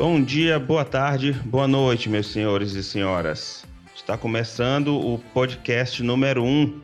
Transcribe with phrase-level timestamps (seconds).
[0.00, 3.66] Bom dia, boa tarde, boa noite, meus senhores e senhoras.
[3.94, 6.80] Está começando o podcast número 1 um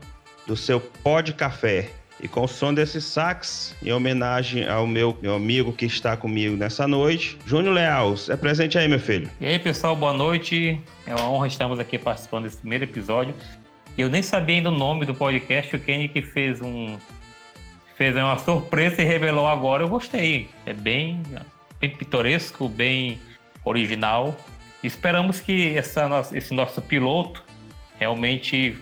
[0.47, 1.89] do seu Pod Café.
[2.23, 6.59] E com o som desse sax, em homenagem ao meu, meu amigo que está comigo
[6.59, 8.17] nessa noite, Júnior Leal.
[8.29, 9.31] É presente aí, meu filho.
[9.41, 10.79] E aí, pessoal, boa noite.
[11.07, 13.35] É uma honra estarmos aqui participando desse primeiro episódio.
[13.97, 16.99] Eu nem sabia ainda o nome do podcast, o Kenny que fez um
[17.97, 19.85] fez uma surpresa e revelou agora.
[19.85, 20.51] Eu gostei.
[20.67, 21.23] É bem
[21.81, 23.21] bem pitoresco, bem
[23.65, 24.37] original.
[24.83, 27.45] Esperamos que essa, esse nosso piloto
[27.99, 28.77] realmente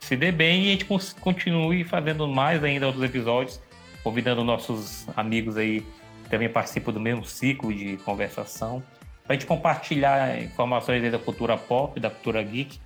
[0.00, 0.84] se dê bem e a gente
[1.20, 3.60] continue fazendo mais ainda outros episódios,
[4.02, 5.80] convidando nossos amigos aí
[6.24, 8.82] que também participam do mesmo ciclo de conversação,
[9.24, 12.78] para a gente compartilhar informações da cultura pop, da cultura geek,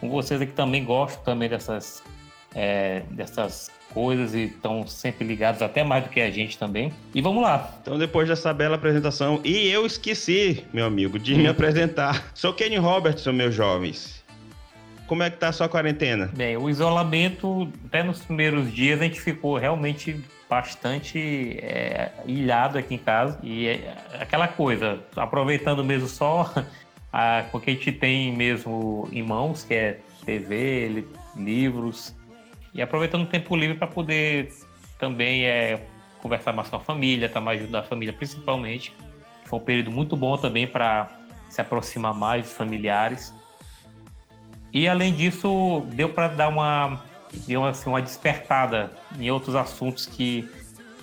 [0.00, 2.02] com vocês que também gostam também dessas,
[2.54, 6.92] é, dessas coisas e estão sempre ligados até mais do que a gente também.
[7.14, 7.72] E vamos lá.
[7.80, 12.30] Então, depois dessa bela apresentação, e eu esqueci, meu amigo, de me apresentar.
[12.34, 14.22] Sou Kenny Robertson, meus jovens.
[15.06, 16.30] Como é que tá a sua quarentena?
[16.34, 22.94] Bem, o isolamento, até nos primeiros dias, a gente ficou realmente bastante é, ilhado aqui
[22.94, 23.38] em casa.
[23.42, 26.52] E é aquela coisa, aproveitando mesmo só
[27.12, 31.04] a, o que a gente tem mesmo em mãos, que é TV,
[31.36, 32.14] livros,
[32.74, 34.52] e aproveitando o tempo livre para poder
[34.98, 35.86] também é,
[36.20, 38.94] conversar mais com a família, estar tá mais junto da família principalmente.
[39.44, 41.10] Foi um período muito bom também para
[41.48, 43.32] se aproximar mais dos familiares.
[44.72, 47.00] E além disso, deu para dar uma,
[47.46, 50.48] deu, assim, uma despertada em outros assuntos que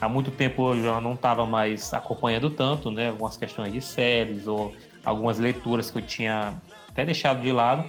[0.01, 3.09] há muito tempo eu já não estava mais acompanhando tanto, né?
[3.09, 4.75] Algumas questões de séries ou
[5.05, 6.53] algumas leituras que eu tinha
[6.89, 7.87] até deixado de lado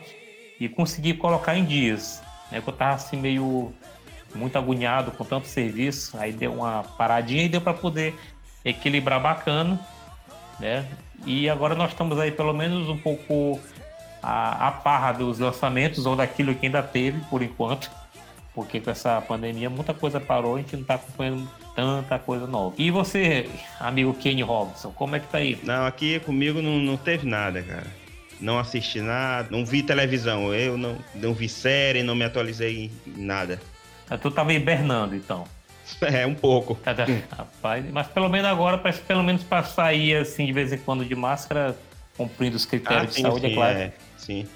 [0.60, 2.22] e consegui colocar em dias.
[2.52, 2.62] Né?
[2.64, 3.72] Eu estava assim meio
[4.34, 8.14] muito agoniado com tanto serviço, aí deu uma paradinha e deu para poder
[8.64, 9.80] equilibrar bacana,
[10.60, 10.86] né?
[11.26, 13.60] E agora nós estamos aí pelo menos um pouco
[14.22, 17.90] a, a parra dos lançamentos ou daquilo que ainda teve por enquanto,
[18.54, 22.74] porque com essa pandemia muita coisa parou, a gente não está acompanhando tanta coisa nova.
[22.78, 23.48] E você,
[23.80, 25.58] amigo Kenny Robinson, como é que tá aí?
[25.62, 28.01] Não, aqui comigo não, não teve nada, cara.
[28.42, 33.22] Não assisti nada, não vi televisão, eu não, não vi série, não me atualizei em
[33.22, 33.60] nada.
[34.10, 35.44] Ah, tu tava hibernando, então.
[36.00, 36.74] É, um pouco.
[36.76, 37.04] Tá, tá.
[37.36, 41.04] Rapaz, mas pelo menos agora, parece pelo menos pra sair assim de vez em quando
[41.04, 41.76] de máscara,
[42.16, 43.78] cumprindo os critérios ah, sim, de saúde, é sim, é claro.
[43.78, 44.48] É, sim.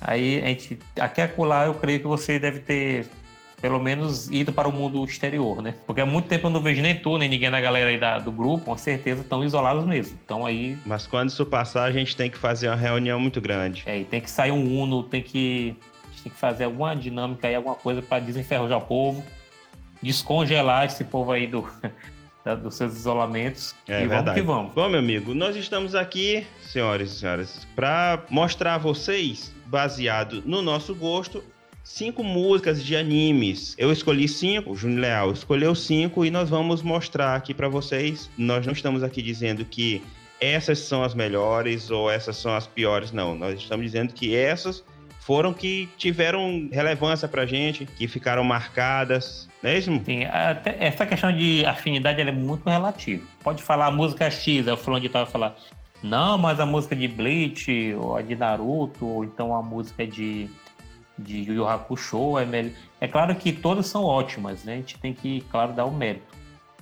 [0.00, 0.78] Aí a gente.
[0.98, 3.06] Aqui acolá eu creio que você deve ter
[3.60, 5.74] pelo menos ido para o mundo exterior, né?
[5.86, 8.18] Porque há muito tempo eu não vejo nem tu, nem ninguém da galera aí da,
[8.18, 10.18] do grupo, com certeza estão isolados mesmo.
[10.24, 10.78] Então aí.
[10.86, 13.82] Mas quando isso passar, a gente tem que fazer uma reunião muito grande.
[13.86, 15.76] É, e tem que sair um Uno, tem que.
[16.04, 19.22] A gente tem que fazer alguma dinâmica aí, alguma coisa para desenferrujar o povo,
[20.02, 21.68] descongelar esse povo aí do.
[22.62, 23.74] dos seus isolamentos.
[23.86, 24.24] É e verdade.
[24.24, 24.72] vamos que vamos.
[24.72, 30.62] Bom, meu amigo, nós estamos aqui, senhoras e senhores, para mostrar a vocês, baseado no
[30.62, 31.44] nosso gosto,
[31.92, 33.74] cinco músicas de animes.
[33.76, 38.30] Eu escolhi cinco, o Júnior Leal escolheu cinco e nós vamos mostrar aqui para vocês.
[38.38, 40.02] Nós não estamos aqui dizendo que
[40.40, 43.34] essas são as melhores ou essas são as piores, não.
[43.34, 44.84] Nós estamos dizendo que essas
[45.18, 49.90] foram que tiveram relevância pra gente, que ficaram marcadas, não é isso?
[50.04, 50.22] Sim,
[50.78, 53.22] essa questão de afinidade é muito relativa.
[53.42, 55.56] Pode falar a música X, é o fulano de tal falar,
[56.02, 60.48] não, mas a música de Bleach, ou a de Naruto, ou então a música de
[61.20, 62.72] de Yu Yu Hakusho é melhor.
[63.00, 64.74] É claro que todas são ótimas, né?
[64.74, 66.34] A gente tem que, claro, dar o mérito.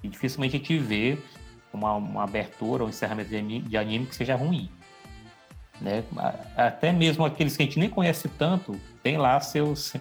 [0.02, 1.18] E dificilmente a gente vê
[1.72, 4.70] uma, uma abertura ou um encerramento de anime, de anime que seja ruim.
[5.80, 6.02] Né?
[6.56, 9.94] Até mesmo aqueles que a gente nem conhece tanto, tem lá seus,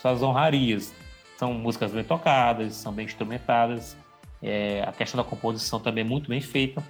[0.00, 0.92] suas honrarias.
[1.36, 3.96] São músicas bem tocadas, são bem instrumentadas.
[4.42, 6.82] É, a questão da composição também é muito bem feita.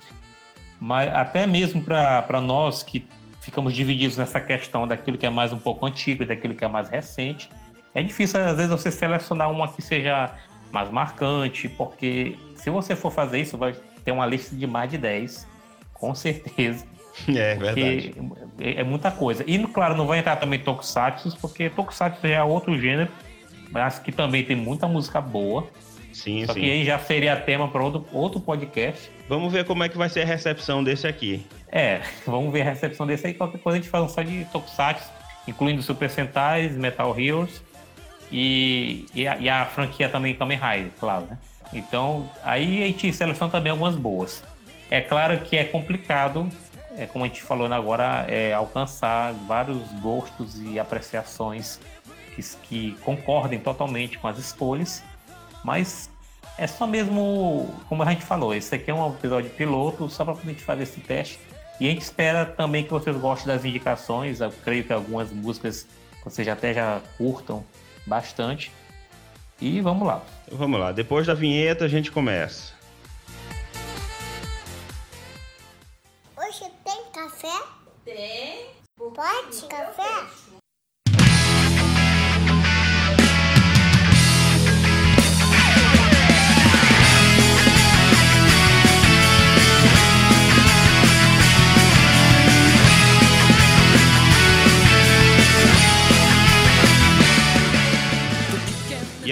[0.80, 3.06] Mas até mesmo para nós que
[3.48, 6.68] ficamos divididos nessa questão daquilo que é mais um pouco antigo e daquilo que é
[6.68, 7.48] mais recente.
[7.94, 10.34] É difícil, às vezes, você selecionar uma que seja
[10.70, 13.74] mais marcante, porque se você for fazer isso, vai
[14.04, 15.46] ter uma lista de mais de 10,
[15.94, 16.86] com certeza.
[17.26, 18.14] É, verdade.
[18.60, 19.42] É, é muita coisa.
[19.44, 23.10] E, claro, não vai entrar também Tokusatsu, porque Tokusatsu já é outro gênero,
[23.70, 25.66] mas que também tem muita música boa.
[26.12, 26.60] Sim, Só sim.
[26.60, 29.10] que aí já seria tema para outro, outro podcast.
[29.28, 31.46] Vamos ver como é que vai ser a recepção desse aqui.
[31.70, 33.34] É, vamos ver a recepção desse aí.
[33.34, 35.08] Qualquer coisa a gente fala só de Tokusatsu,
[35.46, 37.62] incluindo Super Sentai, Metal Heroes
[38.32, 41.38] e, e, a, e a franquia também Kamen Rider, claro, né?
[41.72, 44.42] Então, aí a gente seleciona também algumas boas.
[44.90, 46.48] É claro que é complicado,
[46.96, 51.78] é, como a gente falou agora, é, alcançar vários gostos e apreciações
[52.38, 55.02] que, que concordem totalmente com as escolhas,
[55.64, 56.10] mas
[56.56, 60.34] é só mesmo, como a gente falou, esse aqui é um episódio piloto, só para
[60.34, 61.38] a gente fazer esse teste
[61.80, 64.40] E a gente espera também que vocês gostem das indicações.
[64.40, 65.86] Eu creio que algumas músicas
[66.24, 67.64] vocês até já curtam
[68.06, 68.72] bastante.
[69.60, 70.22] E vamos lá.
[70.50, 70.90] Vamos lá.
[70.90, 72.72] Depois da vinheta a gente começa.
[76.36, 77.62] Hoje tem café?
[78.04, 78.66] Tem.
[78.96, 80.47] Pode café?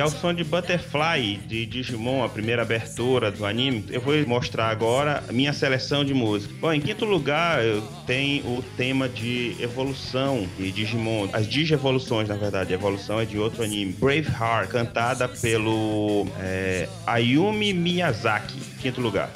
[0.06, 5.24] Ao som de Butterfly de Digimon, a primeira abertura do anime, eu vou mostrar agora
[5.28, 6.54] a minha seleção de música.
[6.60, 7.58] Bom, em quinto lugar,
[8.06, 13.36] tenho o tema de evolução de Digimon, as Digievoluções, na verdade, a evolução é de
[13.36, 19.28] outro anime, Braveheart, cantada pelo é, Ayumi Miyazaki, quinto lugar.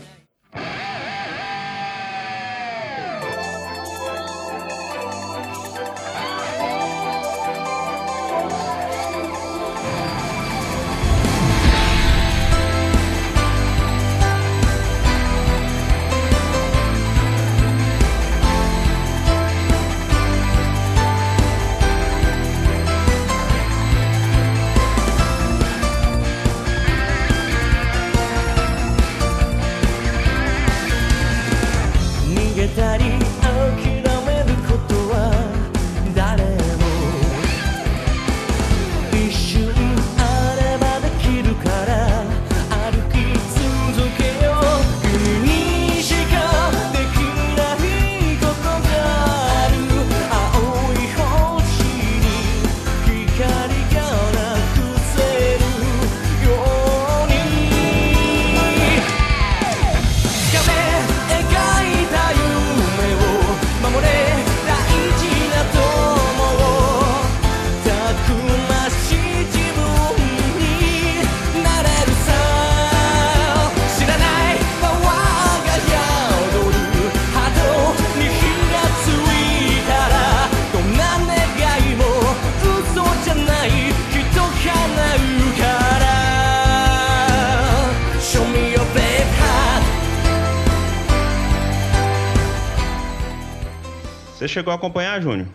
[94.50, 95.48] Chegou a acompanhar, Júnior?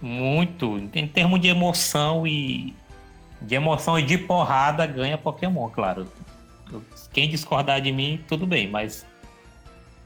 [0.00, 0.78] Muito.
[0.94, 2.74] Em termos de emoção e.
[3.40, 6.06] De emoção e de porrada ganha Pokémon, claro.
[7.12, 9.06] Quem discordar de mim, tudo bem, mas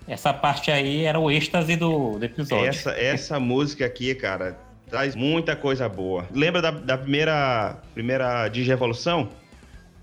[0.06, 2.66] essa parte aí era o êxtase do, do episódio.
[2.66, 6.26] Essa, essa música aqui, cara, traz muita coisa boa.
[6.32, 9.28] Lembra da, da primeira, primeira Digievolução?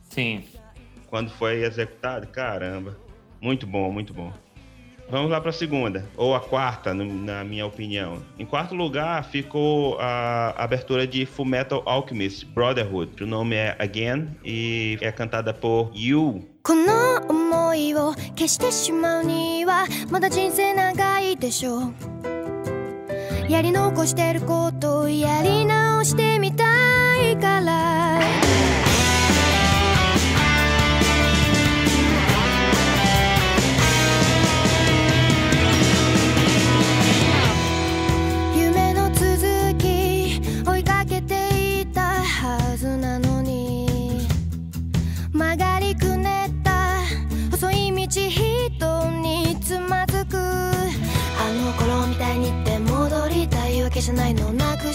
[0.10, 0.46] Sim.
[1.08, 2.28] Quando foi executado?
[2.28, 2.98] Caramba.
[3.42, 4.32] Muito bom, muito bom.
[5.11, 8.23] Vamos lá para a segunda, ou a quarta, na minha opinião.
[8.39, 13.23] Em quarto lugar ficou a abertura de Fullmetal Alchemist Brotherhood.
[13.23, 16.43] O nome é Again e é cantada por Yu.
[16.65, 21.93] この思いを消してしまうにはまだ人生長いでしょう
[23.51, 26.65] やり残してることをやり直してみた
[27.21, 28.16] いから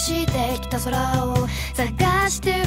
[0.02, 2.66] してきた空を探してる。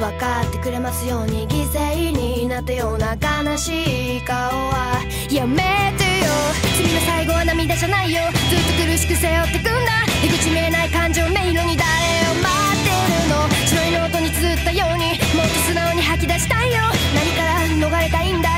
[0.00, 5.00] 分かってくれますように犠牲になったような悲しい顔は
[5.30, 5.62] やめ
[5.96, 6.34] てよ。
[6.76, 8.22] 罪の最後は涙じゃないよ。
[8.50, 10.02] ずっと苦しく背負ってくんだ。
[10.20, 11.86] 出口見えない感情迷路に誰
[12.26, 12.90] を待って
[13.22, 13.46] るの。
[13.70, 16.82] 白いノートに綴ったようにもっと素直に吐き出したいよ。
[17.14, 18.50] 何から逃れたいんだ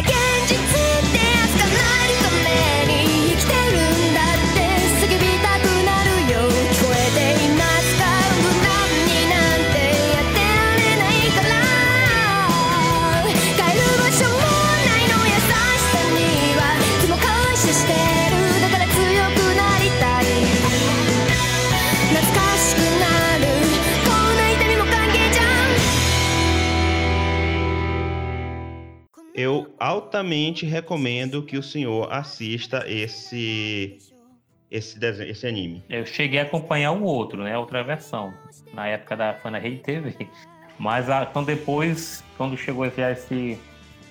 [30.16, 33.98] altamente recomendo que o senhor assista esse
[34.70, 35.84] esse desenho, esse anime.
[35.88, 37.56] Eu cheguei a acompanhar o outro, né?
[37.56, 38.32] Outra versão.
[38.74, 40.14] Na época da foi na Rede TV.
[40.78, 43.58] Mas a, então depois, quando chegou já esse.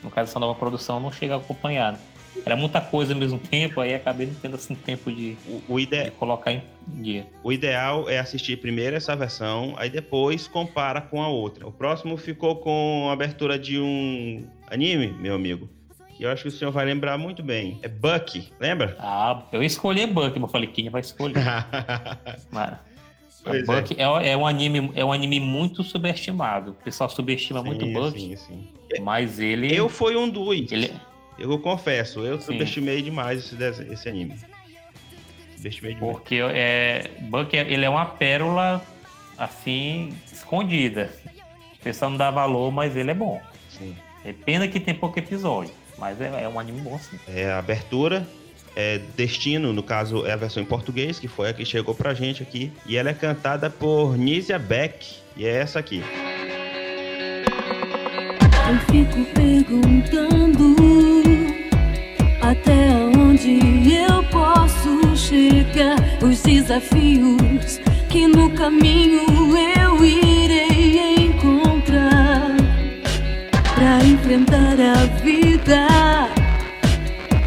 [0.03, 1.99] No caso dessa nova produção, não cheguei a acompanhar.
[2.45, 5.79] era muita coisa ao mesmo tempo, aí acabei não tendo assim tempo de, O, o,
[5.79, 7.25] ide- de colocar em dia.
[7.43, 11.67] o ideal é assistir primeiro essa versão, aí depois compara com a outra.
[11.67, 15.67] O próximo ficou com a abertura de um anime, meu amigo,
[16.15, 17.77] que eu acho que o senhor vai lembrar muito bem.
[17.81, 18.95] É Bucky, lembra?
[18.99, 21.35] Ah, eu escolhi Buck, mas falei, quem vai escolher?
[23.43, 23.81] Pois é.
[23.81, 24.29] Buck é.
[24.31, 26.71] é um anime, é um anime muito subestimado.
[26.71, 28.67] O pessoal subestima muito Sim, Buck, sim, sim.
[29.01, 29.73] mas ele.
[29.75, 30.71] Eu fui um dos.
[30.71, 30.91] ele
[31.37, 32.53] Eu confesso, eu Sim.
[32.53, 34.35] subestimei demais esse, esse anime.
[35.57, 36.11] Subestimei demais.
[36.11, 38.83] porque é, Buck é- ele é uma pérola
[39.37, 41.11] assim, escondida.
[41.79, 43.39] O pessoal não dá valor, mas ele é bom.
[43.69, 43.95] Sim.
[44.23, 47.19] É pena que tem pouco episódio, mas é, é um anime bom sim.
[47.27, 48.27] É a abertura,
[48.75, 52.13] é Destino, no caso é a versão em português, que foi a que chegou pra
[52.13, 52.71] gente aqui.
[52.85, 55.05] E ela é cantada por Nízia Beck,
[55.37, 56.03] e é essa aqui.
[58.67, 60.75] Eu fico perguntando
[62.41, 63.59] até onde
[63.93, 65.95] eu posso chegar.
[66.21, 69.21] Os desafios que no caminho
[69.57, 70.34] eu irei
[73.85, 75.87] pra enfrentar a vida.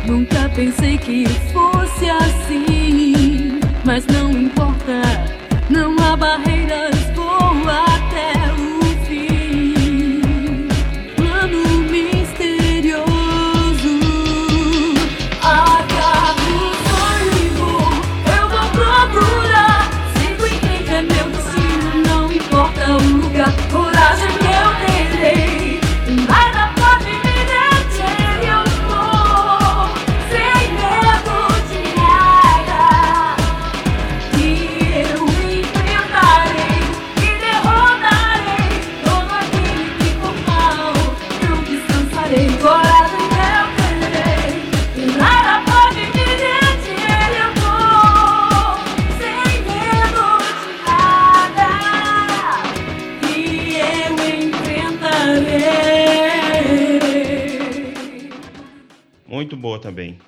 [0.07, 4.28] Nunca pensei que fosse assim, mas não
[59.79, 60.19] boa também.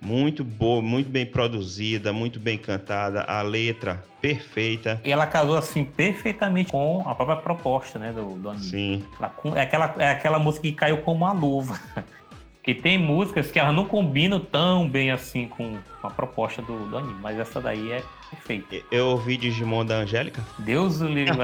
[0.00, 5.00] Muito boa, muito bem produzida, muito bem cantada, a letra perfeita.
[5.04, 8.64] E ela casou assim perfeitamente com a própria proposta, né, do, do anime.
[8.64, 11.78] Sim, Ela É aquela, é aquela música que caiu como uma luva.
[12.64, 16.96] Que tem músicas que elas não combinam tão bem assim com a proposta do, do
[16.96, 18.86] anime, mas essa daí é perfeita.
[18.88, 20.40] eu ouvi Digimon da Angélica.
[20.60, 21.34] Deus o livre.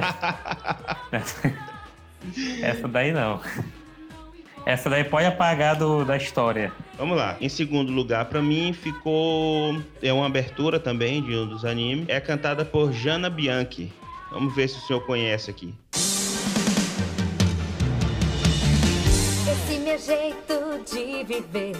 [2.62, 3.40] essa daí não.
[4.68, 6.70] Essa daí pode apagar do, da história.
[6.98, 7.38] Vamos lá.
[7.40, 9.80] Em segundo lugar, pra mim, ficou.
[10.02, 12.04] É uma abertura também de um dos animes.
[12.06, 13.90] É cantada por Jana Bianchi.
[14.30, 15.74] Vamos ver se o senhor conhece aqui.
[19.50, 21.72] Esse meu jeito de viver,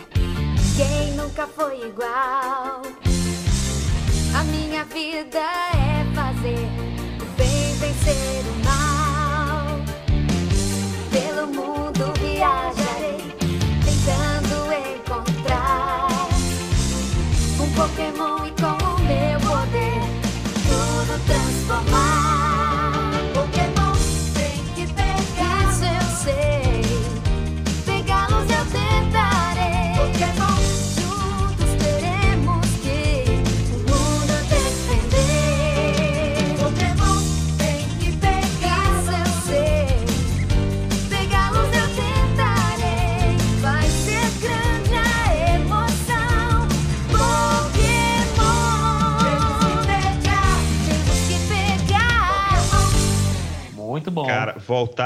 [0.75, 2.80] quem nunca foi igual?
[4.35, 6.64] A minha vida é fazer
[7.21, 8.58] o bem vencer o
[17.88, 18.48] um Pokémon e com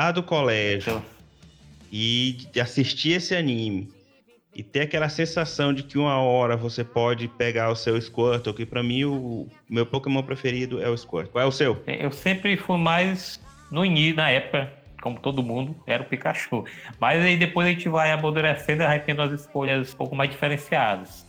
[0.03, 1.03] voltar do colégio
[1.91, 3.89] e de assistir esse anime
[4.55, 8.67] e ter aquela sensação de que uma hora você pode pegar o seu Squirtle, que
[8.67, 11.31] pra mim o meu Pokémon preferido é o Squirtle.
[11.31, 11.83] Qual é o seu?
[11.87, 13.41] Eu sempre fui mais
[13.71, 16.65] no início, na época, como todo mundo, era o Pikachu.
[16.99, 20.31] Mas aí depois a gente vai amadurecendo e vai tendo as escolhas um pouco mais
[20.31, 21.27] diferenciadas.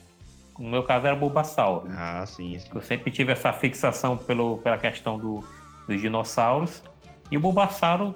[0.58, 1.86] No meu caso era o Bulbasaur.
[1.92, 2.58] Ah, sim.
[2.60, 2.70] sim.
[2.74, 5.44] Eu sempre tive essa fixação pelo, pela questão do,
[5.88, 6.84] dos dinossauros.
[7.32, 8.14] E o Bulbasaur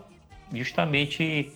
[0.53, 1.51] justamente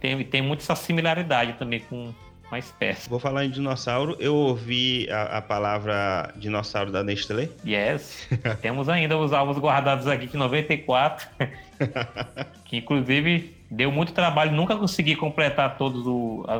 [0.00, 2.12] tem, tem muito essa similaridade também com
[2.50, 3.08] a espécie.
[3.08, 4.16] Vou falar em dinossauro.
[4.20, 7.48] Eu ouvi a, a palavra dinossauro da Nestlé.
[7.66, 8.28] Yes.
[8.60, 11.26] Temos ainda os alvos guardados aqui de 94.
[12.64, 14.52] que inclusive deu muito trabalho.
[14.52, 16.02] Nunca consegui completar todas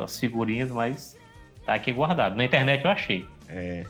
[0.03, 1.15] as figurinhas, mas
[1.65, 2.35] tá aqui guardado.
[2.35, 3.25] Na internet eu achei.
[3.47, 3.85] É,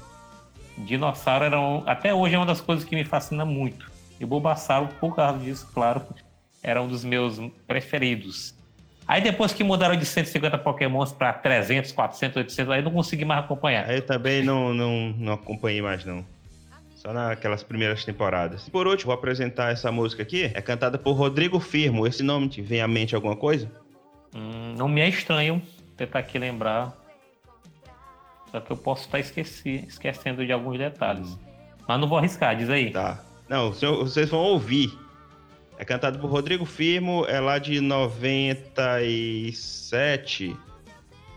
[0.77, 3.89] Dinossauro era um- até hoje é uma das coisas que me fascina muito.
[4.19, 6.01] E o Bulbasaur, por causa disso, claro,
[6.65, 8.55] era um dos meus preferidos.
[9.07, 13.45] Aí depois que mudaram de 150 Pokémons para 300, 400, 800, aí não consegui mais
[13.45, 13.87] acompanhar.
[13.87, 16.25] Aí eu também não, não, não acompanhei mais, não.
[16.95, 18.67] Só naquelas primeiras temporadas.
[18.67, 20.45] Por último, vou apresentar essa música aqui.
[20.55, 22.07] É cantada por Rodrigo Firmo.
[22.07, 23.71] Esse nome te vem à mente alguma coisa?
[24.35, 25.61] Hum, não me é estranho
[25.95, 26.97] tentar aqui lembrar.
[28.51, 31.37] Só que eu posso estar esqueci, esquecendo de alguns detalhes.
[31.87, 32.89] Mas não vou arriscar, diz aí.
[32.89, 33.23] Tá.
[33.47, 35.04] Não, vocês vão ouvir.
[35.77, 40.55] É cantado por Rodrigo Firmo, é lá de 97.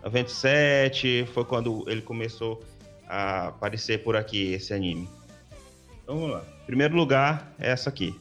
[0.02, 2.62] 97 foi quando ele começou
[3.08, 5.08] a aparecer por aqui, esse anime.
[6.02, 6.44] Então vamos lá.
[6.66, 8.14] Primeiro lugar é essa aqui.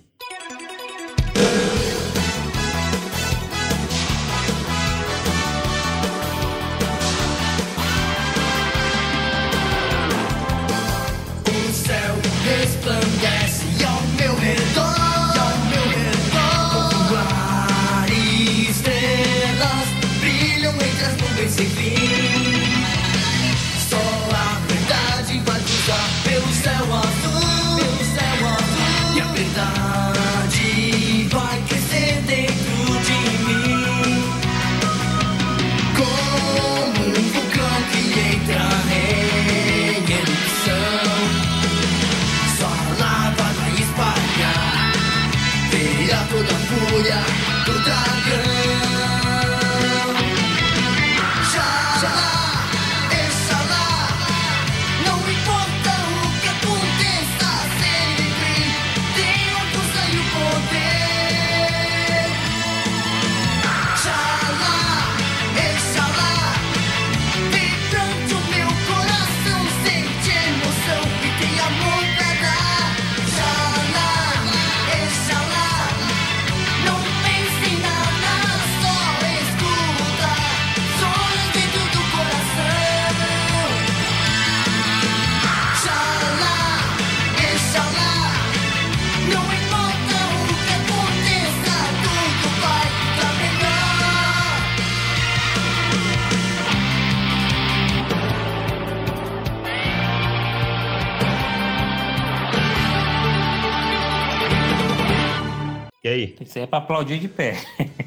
[106.48, 107.58] Isso aí é pra aplaudir de pé.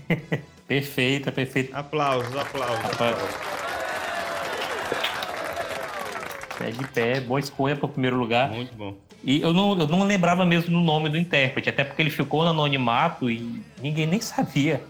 [0.66, 1.76] perfeita, perfeita.
[1.78, 2.78] Aplausos, aplausos.
[2.78, 3.12] Rapaz.
[3.12, 3.36] aplausos.
[6.60, 8.50] É de pé, boa escolha pro primeiro lugar.
[8.50, 8.94] Muito bom.
[9.22, 12.42] E eu não, eu não lembrava mesmo do nome do intérprete, até porque ele ficou
[12.42, 14.82] no anonimato e ninguém nem sabia.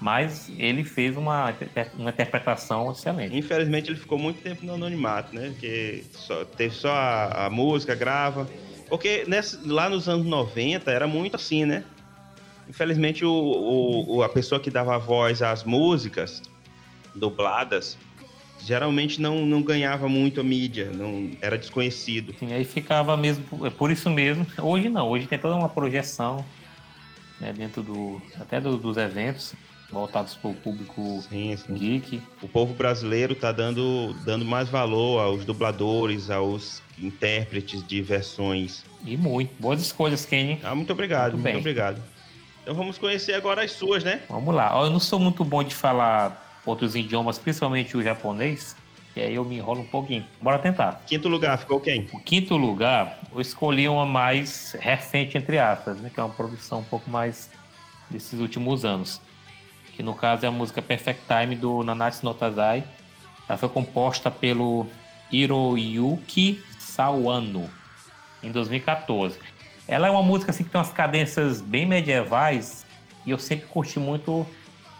[0.00, 1.52] Mas ele fez uma,
[1.96, 3.36] uma interpretação excelente.
[3.36, 5.48] Infelizmente ele ficou muito tempo no anonimato, né?
[5.50, 8.48] Porque só, teve só a, a música, grava.
[8.88, 11.84] Porque nessa- lá nos anos 90 era muito assim, né?
[12.68, 16.42] Infelizmente o, o- a pessoa que dava voz às músicas
[17.14, 17.96] dubladas
[18.60, 22.34] geralmente não, não ganhava muito a mídia, não era desconhecido.
[22.36, 24.46] Assim, aí ficava mesmo, é por isso mesmo.
[24.60, 26.44] Hoje não, hoje tem toda uma projeção
[27.40, 29.54] né, dentro do, até do- dos eventos
[29.90, 31.72] voltados para o público Sim, sim.
[31.74, 32.20] geek.
[32.42, 38.84] O povo brasileiro tá dando, dando mais valor aos dubladores, aos intérpretes de versões.
[39.06, 39.50] E muito.
[39.58, 40.58] Boas escolhas, Kenny.
[40.62, 42.02] Ah, muito obrigado, Muito muito, obrigado.
[42.68, 44.20] Então vamos conhecer agora as suas, né?
[44.28, 44.78] Vamos lá.
[44.84, 48.76] Eu não sou muito bom de falar outros idiomas, principalmente o japonês,
[49.16, 50.22] e aí eu me enrolo um pouquinho.
[50.38, 51.00] Bora tentar.
[51.06, 52.06] Quinto lugar ficou quem?
[52.12, 56.80] O quinto lugar, eu escolhi uma mais recente, entre aspas, né, que é uma produção
[56.80, 57.50] um pouco mais
[58.10, 59.18] desses últimos anos.
[59.96, 62.84] Que no caso é a música Perfect Time do Nanatsu no Taizai.
[63.48, 64.86] Ela foi composta pelo
[65.32, 67.70] Hiroyuki Sawano
[68.42, 69.38] em 2014.
[69.88, 72.84] Ela é uma música assim, que tem umas cadências bem medievais
[73.24, 74.46] e eu sempre curti muito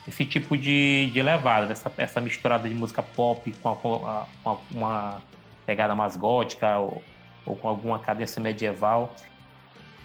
[0.07, 4.57] esse tipo de, de levada, essa, essa misturada de música pop com a- com a-
[4.71, 5.23] uma
[5.67, 7.03] pegada mais gótica ou,
[7.45, 9.15] ou com alguma cadência medieval.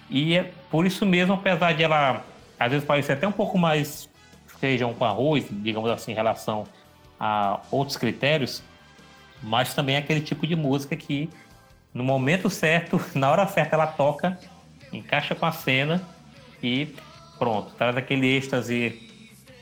[0.09, 2.21] E é por isso mesmo, apesar de ela
[2.59, 4.09] às vezes parecer até um pouco mais
[4.59, 6.65] feijão com arroz, digamos assim, em relação
[7.19, 8.61] a outros critérios,
[9.41, 11.29] mas também é aquele tipo de música que
[11.93, 14.37] no momento certo, na hora certa ela toca,
[14.97, 16.01] encaixa com a cena
[16.62, 16.95] e
[17.38, 19.10] pronto, traz aquele êxtase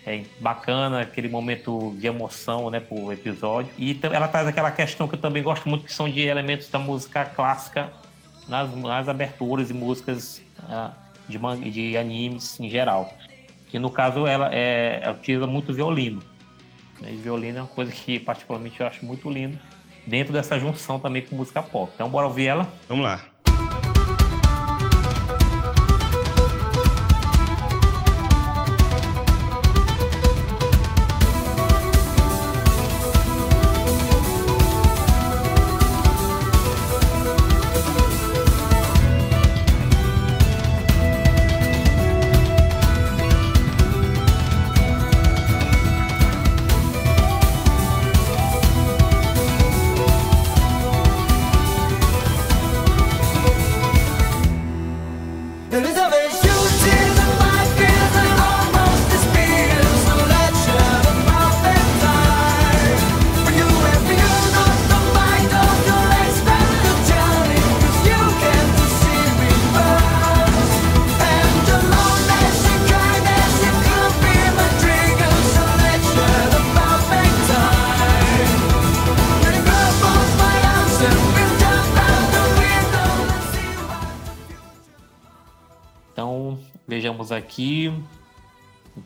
[0.06, 3.72] é, bacana, aquele momento de emoção, né, pro episódio.
[3.78, 6.80] E ela traz aquela questão que eu também gosto muito, que são de elementos da
[6.80, 7.92] música clássica
[8.48, 10.92] nas, nas aberturas e músicas ah,
[11.28, 11.38] de,
[11.72, 13.14] de animes em geral.
[13.70, 16.22] Que no caso ela, é, utiliza muito violino.
[17.02, 19.58] E violino é uma coisa que particularmente eu acho muito lindo,
[20.06, 21.92] dentro dessa junção também com música pop.
[21.96, 22.72] Então bora ouvir ela.
[22.88, 23.31] Vamos lá.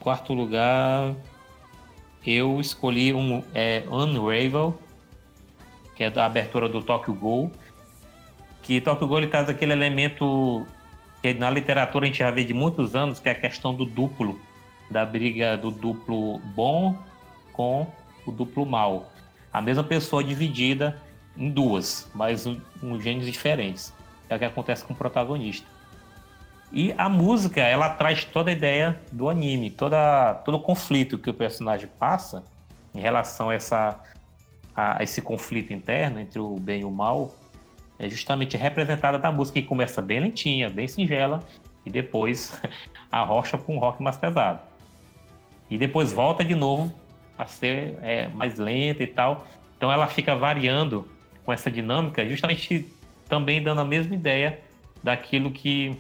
[0.06, 1.16] Quarto lugar,
[2.24, 4.80] eu escolhi um é, Unravel,
[5.96, 7.52] que é da abertura do Tokyo Ghoul.
[8.62, 10.64] Que Tokyo Ghoul ele traz aquele elemento
[11.24, 13.84] que na literatura a gente já vê de muitos anos, que é a questão do
[13.84, 14.40] duplo,
[14.92, 16.96] da briga do duplo bom
[17.52, 17.88] com
[18.28, 19.12] o duplo mal.
[19.52, 21.02] A mesma pessoa dividida
[21.36, 23.92] em duas, mas um, um diferentes.
[24.30, 25.75] É o que acontece com o protagonista.
[26.76, 31.30] E a música, ela traz toda a ideia do anime, toda, todo o conflito que
[31.30, 32.44] o personagem passa
[32.94, 33.98] em relação a, essa,
[34.76, 37.34] a esse conflito interno entre o bem e o mal,
[37.98, 41.42] é justamente representada na música, que começa bem lentinha, bem singela,
[41.86, 42.62] e depois
[43.10, 44.60] arrocha para um rock mais pesado.
[45.70, 46.94] E depois volta de novo
[47.38, 49.48] a ser é, mais lenta e tal.
[49.78, 51.08] Então ela fica variando
[51.46, 52.86] com essa dinâmica, justamente
[53.30, 54.60] também dando a mesma ideia
[55.02, 55.98] daquilo que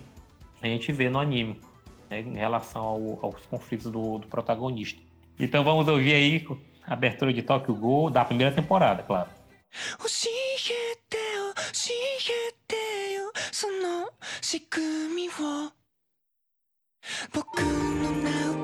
[0.62, 1.60] a gente vê no anime,
[2.08, 5.00] né, em relação ao- aos conflitos do, do protagonista.
[5.38, 6.46] Então vamos ouvir aí
[6.86, 9.28] a abertura de Tokyo Ghoul da primeira temporada, claro.
[9.98, 14.10] 教えてよ教えてよその
[14.42, 15.70] 仕組みを
[17.32, 18.63] 僕の中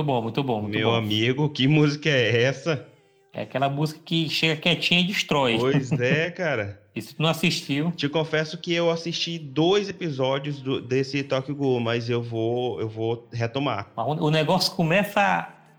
[0.00, 0.96] Muito bom, muito bom, muito Meu bom.
[0.96, 2.86] amigo, que música é essa?
[3.32, 5.58] É aquela música que chega quietinha e destrói.
[5.58, 6.80] Pois é, cara.
[6.96, 11.54] E se tu não assistiu, Te confesso que eu assisti dois episódios do- desse Tokyo
[11.54, 13.90] Ghoul, mas eu vou, eu vou retomar.
[13.96, 15.20] o o negócio começa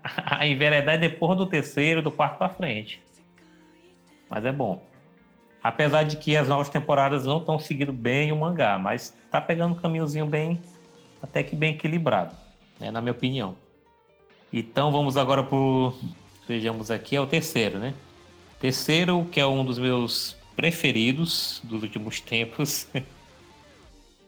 [0.02, 3.02] a, a enveredar depois do terceiro, do quarto pra frente.
[4.30, 4.82] Mas é bom.
[5.62, 9.72] Apesar de que as novas temporadas não estão seguindo bem o mangá, mas tá pegando
[9.74, 10.60] um caminhozinho bem,
[11.22, 12.34] até que bem equilibrado,
[12.80, 13.54] né, na minha opinião.
[14.52, 15.94] Então vamos agora pro.
[16.46, 17.94] Vejamos aqui, é o terceiro, né?
[18.60, 22.86] Terceiro, que é um dos meus preferidos dos últimos tempos.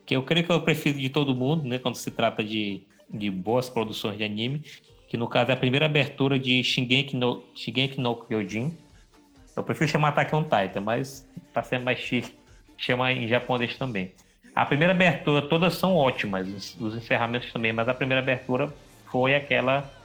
[0.07, 1.79] que eu creio que é o preferido de todo mundo, né?
[1.79, 4.63] Quando se trata de, de boas produções de anime.
[5.09, 8.75] Que no caso é a primeira abertura de Shingeki no, Shingeki no Kyojin.
[9.55, 12.35] Eu prefiro chamar Attack on Titan, mas tá sendo mais chique
[12.79, 14.13] chamar em japonês também.
[14.55, 18.73] A primeira abertura, todas são ótimas, os, os encerramentos também, mas a primeira abertura
[19.11, 20.04] foi aquela que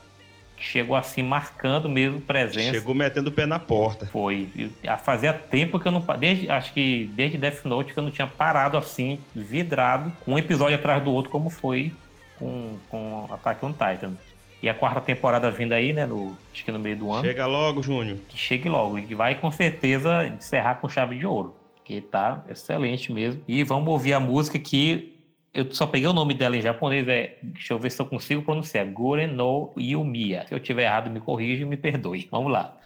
[0.60, 2.74] chegou assim, marcando mesmo presença.
[2.74, 4.06] Chegou metendo o pé na porta.
[4.08, 4.50] Foi.
[4.86, 6.04] Ah, Fazia tempo que eu não.
[6.19, 10.76] Desde, acho que desde Death Note que eu não tinha parado assim, vidrado, um episódio
[10.76, 11.91] atrás do outro, como foi
[12.38, 14.13] com, com Attack on Titan.
[14.62, 16.06] E a quarta temporada vindo aí, né?
[16.06, 17.24] No, acho que no meio do ano.
[17.24, 18.17] Chega logo, Júnior.
[18.28, 19.00] Que chegue logo.
[19.00, 21.56] E que vai com certeza encerrar com chave de ouro.
[21.86, 23.41] Que tá excelente mesmo.
[23.48, 25.15] E vamos ouvir a música que.
[25.53, 27.38] Eu só peguei o nome dela em japonês, é.
[27.41, 28.85] Deixa eu ver se eu consigo pronunciar.
[28.85, 30.45] Guren no Yumiya.
[30.47, 32.27] Se eu tiver errado, me corrija e me perdoe.
[32.31, 32.77] Vamos lá.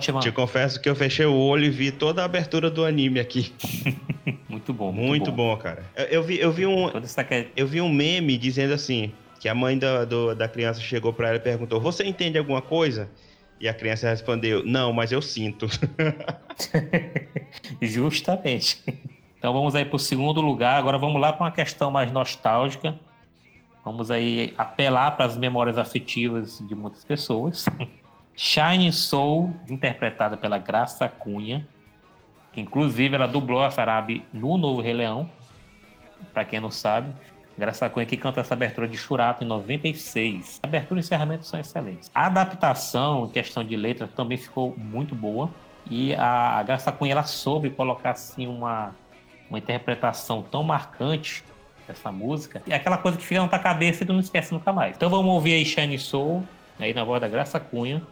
[0.00, 0.20] Ótima.
[0.20, 3.52] Te confesso que eu fechei o olho e vi toda a abertura do anime aqui.
[4.48, 4.90] Muito bom.
[4.90, 5.56] Muito, bom.
[5.56, 5.84] cara.
[5.94, 7.48] Eu, eu vi, eu vi um, que...
[7.56, 11.28] eu vi um meme dizendo assim, que a mãe da, do- da criança chegou pra
[11.28, 13.08] ela e perguntou, você entende alguma coisa?
[13.60, 15.66] E a criança respondeu, não, mas eu sinto.
[17.80, 18.82] Justamente.
[19.38, 20.78] Então vamos aí para o segundo lugar.
[20.78, 22.98] Agora vamos lá para uma questão mais nostálgica.
[23.84, 27.66] Vamos aí apelar para as memórias afetivas de muitas pessoas.
[28.42, 31.68] Shine Soul, interpretada pela Graça Cunha,
[32.50, 35.30] que inclusive ela dublou a Sarabi no Novo Rei Leão.
[36.32, 37.12] Para quem não sabe,
[37.58, 40.58] Graça Cunha que canta essa abertura de Churato em 96.
[40.62, 42.10] A abertura e encerramento são excelentes.
[42.14, 45.50] A adaptação, em questão de letra, também ficou muito boa.
[45.90, 48.96] E a, Graça Cunha ela soube colocar assim uma,
[49.50, 51.44] uma interpretação tão marcante
[51.86, 52.62] dessa música.
[52.66, 54.96] É aquela coisa que fica na tua cabeça e tu não esquece nunca mais.
[54.96, 56.42] Então vamos ouvir aí Shine Soul,
[56.78, 58.02] aí na voz da Graça Cunha.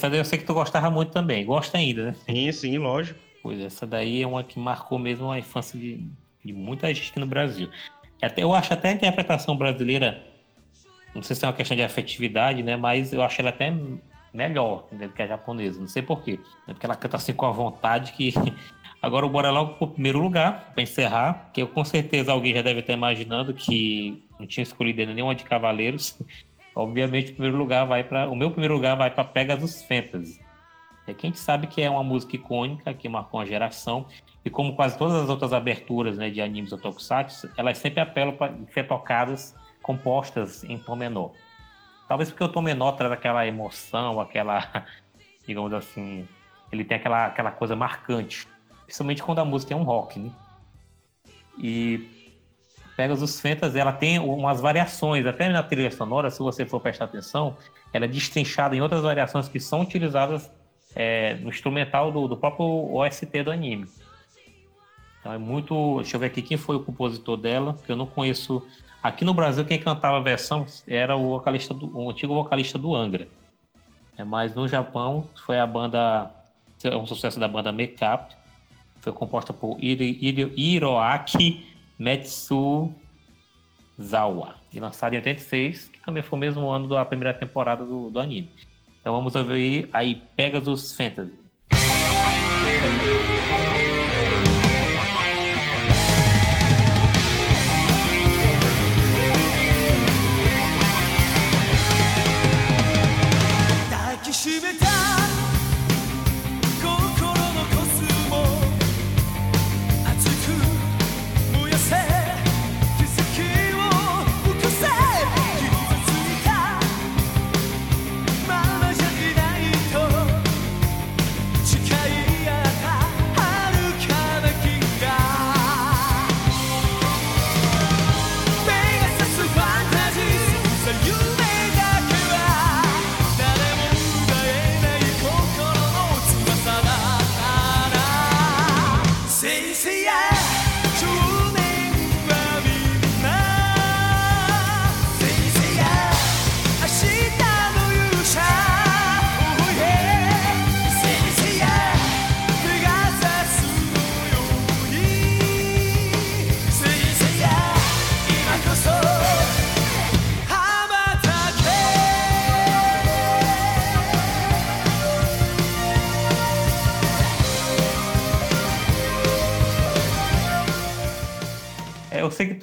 [0.00, 1.44] Essa daí eu sei que tu gostava muito também.
[1.44, 2.14] Gosta ainda, né?
[2.26, 3.20] sim, sim, lógico.
[3.42, 6.06] Pois é, essa daí é uma que marcou mesmo a infância de,
[6.42, 7.68] de muita gente aqui no Brasil.
[8.22, 10.22] Até, eu acho até a interpretação brasileira,
[11.14, 12.76] não sei se é uma questão de afetividade, né?
[12.76, 13.74] Mas eu acho ela até
[14.32, 15.80] melhor né, do que a japonesa.
[15.80, 16.38] Não sei porquê.
[16.66, 18.32] Né, porque ela canta assim com a vontade que.
[19.02, 22.80] Agora bora logo pro primeiro lugar, para encerrar, que eu com certeza alguém já deve
[22.80, 26.18] estar imaginando que não tinha escolhido ainda nenhuma de Cavaleiros.
[26.74, 28.28] Obviamente o primeiro lugar vai para.
[28.28, 30.40] O meu primeiro lugar vai para Pegasus Fantasy.
[31.06, 34.06] É que a gente sabe que é uma música icônica que marcou uma geração
[34.44, 38.34] e como quase todas as outras aberturas né, de animes ou tokusatsu, elas sempre apelam
[38.36, 41.32] para ser tocadas compostas em tom menor.
[42.06, 44.86] Talvez porque o tom menor traz aquela emoção, aquela,
[45.46, 46.28] digamos assim,
[46.70, 48.46] ele tem aquela, aquela coisa marcante,
[48.84, 50.30] principalmente quando a música é um rock, né?
[51.58, 52.19] E
[53.00, 57.56] Pegasus Fantasy, ela tem umas variações, até na trilha sonora, se você for prestar atenção,
[57.94, 60.50] ela é destrinchada em outras variações que são utilizadas
[60.94, 63.86] é, no instrumental do, do próprio OST do anime.
[65.18, 65.96] Então é muito.
[66.02, 68.62] Deixa eu ver aqui quem foi o compositor dela, que eu não conheço.
[69.02, 72.94] Aqui no Brasil, quem cantava a versão era o vocalista do, o antigo vocalista do
[72.94, 73.26] Angra.
[74.18, 76.30] É, mas no Japão foi a banda.
[76.84, 78.34] É um sucesso da banda Makeup.
[79.00, 81.69] Foi composta por Hiro- Hiro- Hiroaki
[82.00, 82.94] Metsuzawa.
[84.74, 88.50] Lançada em 86, que também foi o mesmo ano da primeira temporada do, do anime.
[89.00, 91.38] Então vamos ouvir aí Pegasus Fantasy.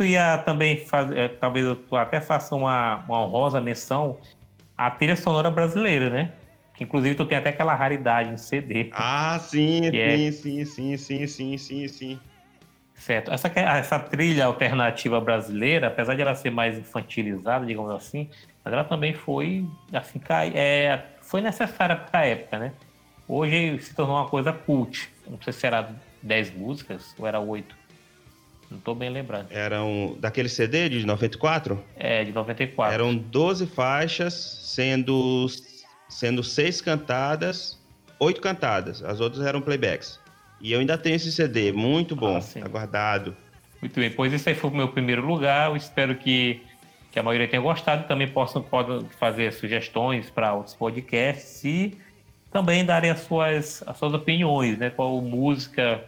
[0.07, 4.17] Ia também fazer, talvez tu até faça uma, uma honrosa menção
[4.77, 6.31] à trilha sonora brasileira, né?
[6.75, 8.89] Que inclusive tu tem até aquela raridade em CD.
[8.93, 12.19] Ah, sim, é- sim, sim, sim, sim, sim, sim, sim.
[12.95, 13.31] Certo.
[13.31, 18.29] Essa, que- essa trilha alternativa brasileira, apesar de ela ser mais infantilizada, digamos assim,
[18.63, 20.19] mas ela também foi, assim,
[20.55, 22.73] é, foi necessária para a época, né?
[23.27, 25.09] Hoje se tornou uma coisa cult.
[25.27, 25.89] Não sei se era
[26.23, 27.75] 10 músicas ou era 8.
[28.69, 29.47] Não estou bem lembrando.
[29.49, 31.81] Eram daquele CD de 94?
[31.95, 32.93] É, de 94.
[32.93, 35.45] Eram 12 faixas, sendo,
[36.09, 37.79] sendo seis cantadas,
[38.19, 39.01] oito cantadas.
[39.03, 40.19] As outras eram playbacks.
[40.59, 42.59] E eu ainda tenho esse CD, muito bom, Ah, sim.
[42.59, 43.35] tá guardado.
[43.79, 45.69] Muito bem, pois esse aí foi o meu primeiro lugar.
[45.69, 46.61] Eu espero que,
[47.11, 51.95] que a maioria tenha gostado e também possam, podem fazer sugestões para outros podcasts e
[52.51, 54.89] também darem as suas, as suas opiniões, né?
[54.89, 56.03] Qual música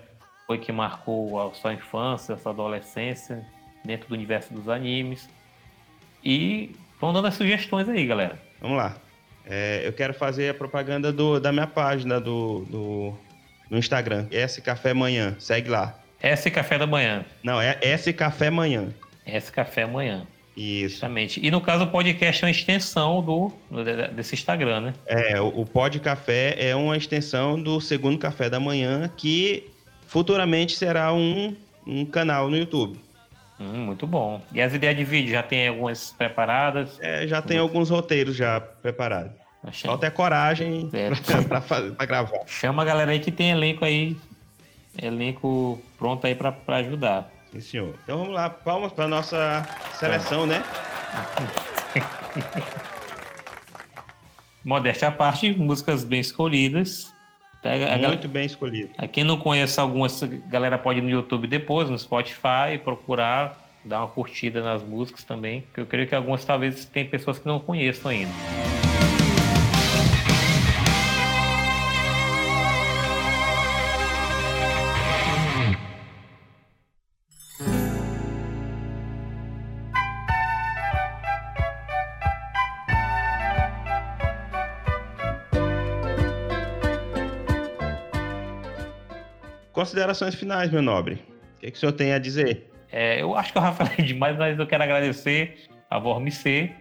[0.50, 3.46] foi que marcou a sua infância, a sua adolescência
[3.86, 5.30] dentro do universo dos animes.
[6.26, 8.42] E vão dando as sugestões aí, galera.
[8.60, 8.96] Vamos lá.
[9.46, 13.14] É, eu quero fazer a propaganda do- da minha página do, do,
[13.70, 14.26] no Instagram.
[14.32, 15.36] S Café Manhã.
[15.38, 16.00] Segue lá.
[16.22, 17.24] Esse café da manhã.
[17.44, 18.90] Não, é S Café Manhã.
[19.28, 20.26] Esse café amanhã,
[20.58, 20.94] Isso.
[20.96, 21.40] justamente.
[21.46, 23.52] E no caso, o podcast é uma extensão do,
[24.16, 24.94] desse Instagram, né?
[25.06, 29.70] É, o, o Pod Café é uma extensão do segundo café da manhã, que
[30.10, 33.00] futuramente será um, um canal no YouTube.
[33.60, 34.42] Hum, muito bom.
[34.52, 36.98] E as ideias de vídeo já tem algumas preparadas?
[37.00, 39.32] É, já tem alguns roteiros já preparados.
[39.72, 40.90] Chama, Falta é coragem
[41.96, 42.40] pra gravar.
[42.48, 44.18] chama a galera aí que tem elenco aí,
[44.98, 47.30] elenco pronto aí pra ajudar.
[47.52, 47.94] Sim, senhor.
[48.04, 49.68] Então vamos lá, palmas pra nossa
[50.00, 50.64] seleção, né?
[54.64, 57.14] Modéstia à parte, músicas bem escolhidas.
[57.62, 58.90] Pega Muito bem escolhido.
[58.98, 64.00] a quem não conhece algumas, galera pode ir no YouTube depois, no Spotify, procurar, dar
[64.00, 67.60] uma curtida nas músicas também, que eu creio que algumas talvez tem pessoas que não
[67.60, 68.32] conheçam ainda.
[89.90, 91.16] Considerações finais, meu nobre.
[91.56, 92.72] O que, que o senhor tem a dizer?
[92.92, 96.72] É, eu acho que eu já falei demais, mas eu quero agradecer a Vormicê,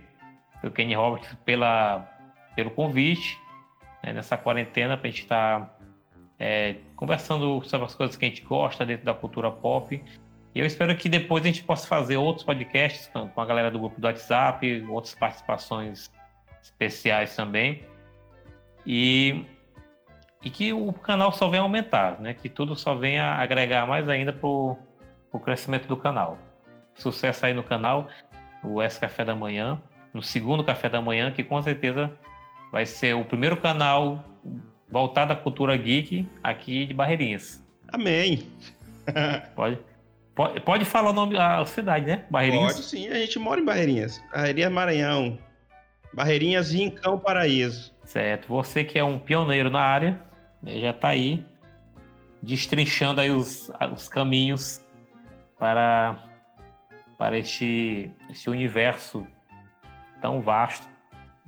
[0.60, 2.06] pelo Kenny Roberts, pela,
[2.54, 3.40] pelo convite
[4.04, 5.74] né, nessa quarentena para a gente estar
[6.94, 10.04] conversando sobre as coisas que a gente gosta dentro da cultura pop.
[10.54, 13.70] E eu espero que depois a gente possa fazer outros podcasts com, com a galera
[13.70, 16.10] do grupo do WhatsApp, outras participações
[16.62, 17.84] especiais também.
[18.86, 19.46] E,
[20.42, 22.34] e que o canal só venha aumentar, né?
[22.34, 24.76] que tudo só venha agregar mais ainda para o
[25.44, 26.38] crescimento do canal.
[26.94, 28.08] Sucesso aí no canal,
[28.62, 29.80] o S Café da Manhã,
[30.12, 32.10] no segundo Café da Manhã, que com certeza
[32.72, 34.24] vai ser o primeiro canal
[34.90, 37.64] voltado à cultura geek aqui de Barreirinhas.
[37.88, 38.46] Amém.
[39.56, 39.78] Pode,
[40.34, 42.26] pode, pode falar o nome da cidade, né?
[42.30, 42.74] Barreirinhas.
[42.74, 44.22] Pode sim, a gente mora em Barreirinhas.
[44.30, 45.38] Barreirinhas Maranhão.
[46.12, 47.94] Barreirinhas Rincão Paraíso.
[48.04, 48.48] Certo.
[48.48, 50.20] Você que é um pioneiro na área,
[50.62, 51.44] né, já está aí
[52.42, 54.80] destrinchando aí os, os caminhos
[55.58, 56.18] para,
[57.18, 59.26] para este, este universo
[60.20, 60.86] tão vasto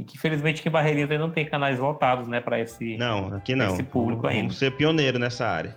[0.01, 2.97] e que infelizmente que Barreirinhas não tem canais voltados, né, para esse.
[2.97, 3.75] Não, aqui não.
[3.75, 4.43] Esse público ainda.
[4.43, 5.77] Vamos ser pioneiro nessa área.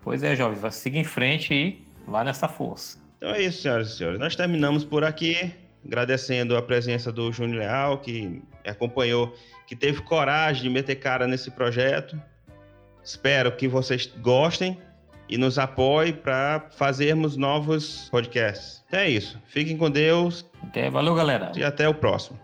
[0.00, 2.98] Pois é, jovens, vai siga em frente e vá nessa força.
[3.18, 4.18] Então é isso, senhoras e senhores.
[4.18, 5.52] Nós terminamos por aqui,
[5.84, 9.34] agradecendo a presença do Júnior Leal, que acompanhou,
[9.66, 12.20] que teve coragem de meter cara nesse projeto.
[13.06, 14.76] Espero que vocês gostem
[15.28, 18.82] e nos apoiem para fazermos novos podcasts.
[18.88, 19.40] Então é isso.
[19.46, 21.52] Fiquem com Deus Até, valeu, galera.
[21.56, 22.36] e até o próximo.